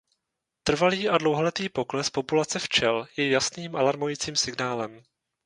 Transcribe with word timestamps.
Trvalý 0.63 1.09
a 1.09 1.17
dlouholetý 1.17 1.69
pokles 1.69 2.09
populace 2.09 2.59
včel 2.59 3.07
je 3.17 3.29
jasným 3.31 3.75
alarmujícím 3.75 4.35
signálem. 4.35 5.03